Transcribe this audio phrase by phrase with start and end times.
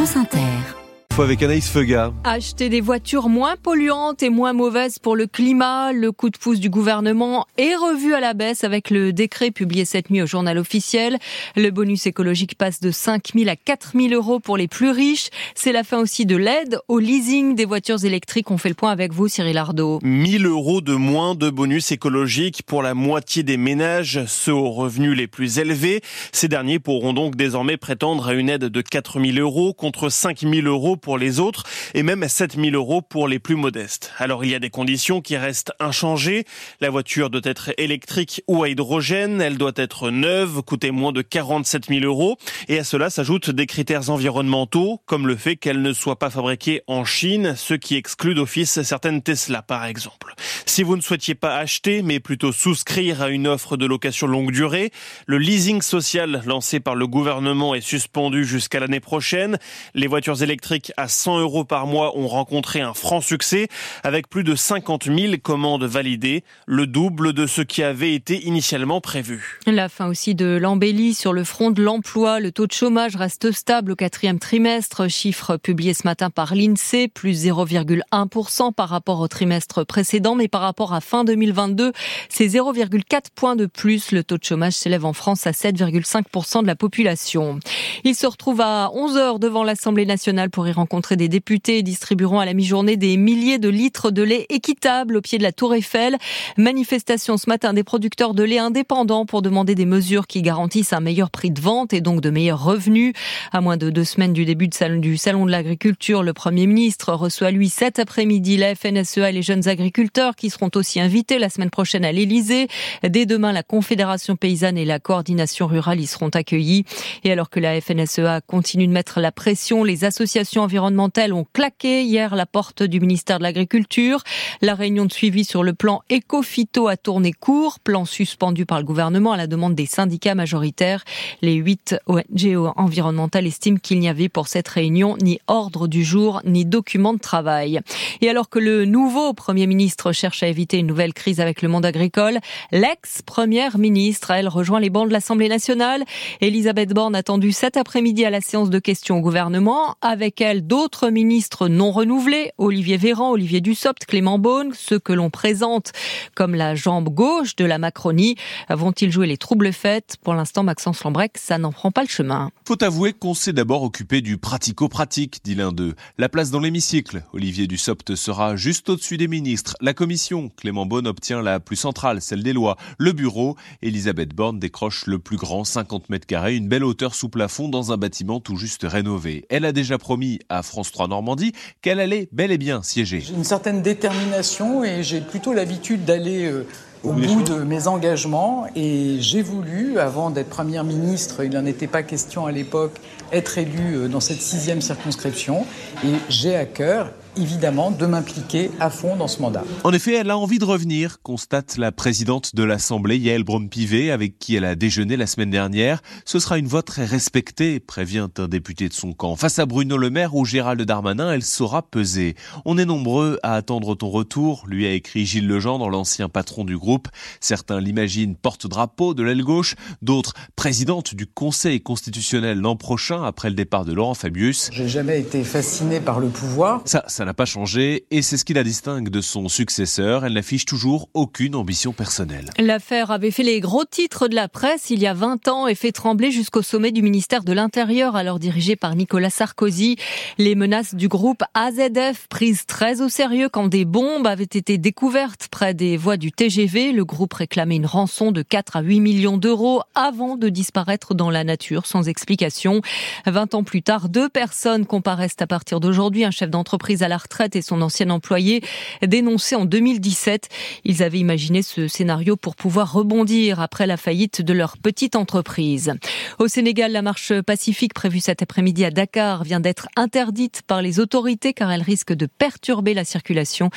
[0.00, 0.79] France Inter
[1.18, 2.12] avec Anaïs Feuga.
[2.24, 6.60] Acheter des voitures moins polluantes et moins mauvaises pour le climat, le coup de pouce
[6.60, 10.56] du gouvernement est revu à la baisse avec le décret publié cette nuit au journal
[10.56, 11.18] officiel.
[11.56, 15.28] Le bonus écologique passe de 5 000 à 4 000 euros pour les plus riches.
[15.54, 18.50] C'est la fin aussi de l'aide au leasing des voitures électriques.
[18.50, 19.98] On fait le point avec vous, Cyril Ardo.
[20.02, 25.16] 1000 euros de moins de bonus écologique pour la moitié des ménages, ceux aux revenus
[25.16, 26.00] les plus élevés.
[26.32, 30.40] Ces derniers pourront donc désormais prétendre à une aide de 4 000 euros contre 5
[30.40, 31.64] 000 euros pour les autres
[31.94, 34.12] et même 7000 euros pour les plus modestes.
[34.18, 36.44] Alors il y a des conditions qui restent inchangées.
[36.80, 39.40] La voiture doit être électrique ou à hydrogène.
[39.40, 42.36] Elle doit être neuve, coûter moins de 47 000 euros.
[42.68, 46.82] Et à cela s'ajoutent des critères environnementaux, comme le fait qu'elle ne soit pas fabriquée
[46.86, 50.34] en Chine, ce qui exclut d'office certaines Tesla par exemple.
[50.66, 54.52] Si vous ne souhaitiez pas acheter, mais plutôt souscrire à une offre de location longue
[54.52, 54.92] durée,
[55.26, 59.58] le leasing social lancé par le gouvernement est suspendu jusqu'à l'année prochaine.
[59.94, 63.68] Les voitures électriques à 100 euros par mois ont rencontré un franc succès
[64.02, 69.00] avec plus de 50 000 commandes validées, le double de ce qui avait été initialement
[69.00, 69.58] prévu.
[69.66, 72.40] La fin aussi de l'embellie sur le front de l'emploi.
[72.40, 77.08] Le taux de chômage reste stable au quatrième trimestre, chiffre publié ce matin par l'INSEE,
[77.08, 81.92] plus 0,1% par rapport au trimestre précédent, mais par rapport à fin 2022,
[82.28, 84.12] c'est 0,4 points de plus.
[84.12, 87.60] Le taux de chômage s'élève en France à 7,5% de la population.
[88.04, 92.40] Il se retrouve à 11 heures devant l'Assemblée nationale pour y rencontrer des députés distribueront
[92.40, 95.74] à la mi-journée des milliers de litres de lait équitable au pied de la Tour
[95.74, 96.16] Eiffel.
[96.56, 101.00] Manifestation ce matin des producteurs de lait indépendants pour demander des mesures qui garantissent un
[101.00, 103.12] meilleur prix de vente et donc de meilleurs revenus.
[103.52, 107.50] À moins de deux semaines du début du salon de l'agriculture, le Premier ministre reçoit
[107.50, 111.68] lui cet après-midi la FNSEA et les jeunes agriculteurs qui seront aussi invités la semaine
[111.68, 112.68] prochaine à l'Elysée.
[113.06, 116.86] Dès demain, la Confédération paysanne et la coordination rurale y seront accueillis.
[117.22, 122.04] Et alors que la FNSEA continue de mettre la pression, les associations environnementales ont claqué
[122.04, 124.22] hier la porte du ministère de l'Agriculture.
[124.62, 128.84] La réunion de suivi sur le plan éco-phyto a tourné court, plan suspendu par le
[128.84, 131.02] gouvernement à la demande des syndicats majoritaires.
[131.42, 136.40] Les huit ONG environnementales estiment qu'il n'y avait pour cette réunion ni ordre du jour
[136.44, 137.80] ni document de travail.
[138.20, 141.68] Et alors que le nouveau Premier ministre cherche à éviter une nouvelle crise avec le
[141.68, 142.38] monde agricole,
[142.70, 146.04] l'ex-première ministre, elle rejoint les bancs de l'Assemblée nationale.
[146.40, 149.96] Elisabeth Borne attendue cet après-midi à la séance de questions au gouvernement.
[150.00, 155.30] Avec elle, d'autres ministres non renouvelés, Olivier Véran, Olivier Dussopt, Clément Beaune, ceux que l'on
[155.30, 155.92] présente
[156.34, 158.36] comme la jambe gauche de la Macronie,
[158.68, 162.50] vont-ils jouer les troubles faites Pour l'instant, Maxence Lambrec, ça n'en prend pas le chemin.
[162.66, 165.94] Faut avouer qu'on s'est d'abord occupé du pratico-pratique, dit l'un d'eux.
[166.18, 167.24] La place dans l'hémicycle.
[167.32, 169.76] Olivier Dussopt sera juste au-dessus des ministres.
[169.80, 172.76] La commission, Clément Beaune obtient la plus centrale, celle des lois.
[172.98, 177.28] Le bureau, Elisabeth Borne décroche le plus grand, 50 mètres carrés, une belle hauteur sous
[177.28, 179.44] plafond dans un bâtiment tout juste rénové.
[179.48, 183.20] Elle a déjà promis à France 3 Normandie qu'elle allait bel et bien siéger.
[183.20, 186.66] J'ai une certaine détermination et j'ai plutôt l'habitude d'aller euh,
[187.04, 188.66] au bout de mes engagements.
[188.76, 193.00] Et j'ai voulu, avant d'être Première ministre, il n'en était pas question à l'époque,
[193.32, 195.64] être élu euh, dans cette sixième circonscription.
[196.04, 199.64] Et j'ai à cœur évidemment de m'impliquer à fond dans ce mandat.
[199.84, 204.38] En effet, elle a envie de revenir, constate la présidente de l'Assemblée, Yael Braun-Pivet, avec
[204.38, 206.02] qui elle a déjeuné la semaine dernière.
[206.24, 209.36] Ce sera une voix très respectée, prévient un député de son camp.
[209.36, 212.34] Face à Bruno Le Maire ou Gérald Darmanin, elle saura peser.
[212.64, 216.76] On est nombreux à attendre ton retour, lui a écrit Gilles Legendre, l'ancien patron du
[216.76, 217.08] groupe.
[217.40, 223.54] Certains l'imaginent porte-drapeau de l'aile gauche, d'autres présidente du Conseil constitutionnel l'an prochain après le
[223.54, 224.70] départ de Laurent Fabius.
[224.72, 226.82] J'ai jamais été fasciné par le pouvoir.
[226.84, 230.24] Ça, ça n'a pas changé et c'est ce qui la distingue de son successeur.
[230.24, 232.50] Elle n'affiche toujours aucune ambition personnelle.
[232.58, 235.74] L'affaire avait fait les gros titres de la presse il y a 20 ans et
[235.74, 239.96] fait trembler jusqu'au sommet du ministère de l'Intérieur, alors dirigé par Nicolas Sarkozy.
[240.38, 245.48] Les menaces du groupe AZF prises très au sérieux quand des bombes avaient été découvertes
[245.50, 246.92] près des voies du TGV.
[246.92, 251.30] Le groupe réclamait une rançon de 4 à 8 millions d'euros avant de disparaître dans
[251.30, 252.80] la nature sans explication.
[253.26, 256.24] 20 ans plus tard, deux personnes comparaissent à partir d'aujourd'hui.
[256.24, 258.62] Un chef d'entreprise à la retraite et son ancien employé
[259.06, 260.48] dénoncé en 2017.
[260.84, 265.92] Ils avaient imaginé ce scénario pour pouvoir rebondir après la faillite de leur petite entreprise.
[266.38, 271.00] Au Sénégal, la marche pacifique prévue cet après-midi à Dakar vient d'être interdite par les
[271.00, 273.70] autorités car elle risque de perturber la circulation.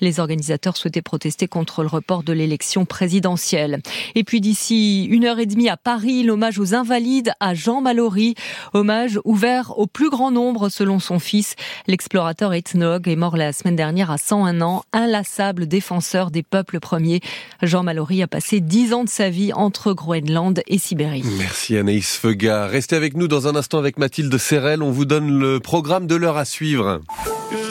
[0.00, 3.80] Les organisateurs souhaitaient protester contre le report de l'élection présidentielle.
[4.16, 8.34] Et puis d'ici une heure et demie à Paris, l'hommage aux invalides à Jean Mallory.
[8.74, 11.54] Hommage ouvert au plus grand nombre selon son fils.
[11.86, 17.20] L'explorateur est Est mort la semaine dernière à 101 ans, inlassable défenseur des peuples premiers.
[17.60, 21.22] Jean Mallory a passé 10 ans de sa vie entre Groenland et Sibérie.
[21.38, 22.66] Merci Anaïs Feuga.
[22.66, 24.82] Restez avec nous dans un instant avec Mathilde Serrel.
[24.82, 27.00] On vous donne le programme de l'heure à suivre.